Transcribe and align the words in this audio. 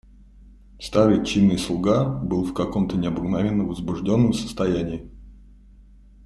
Старый 0.79 1.23
чинный 1.23 1.59
слуга 1.59 2.09
был 2.11 2.43
в 2.43 2.55
каком-то 2.55 2.97
необыкновенно 2.97 3.65
возбужденном 3.65 4.33
состоянии. 4.33 5.11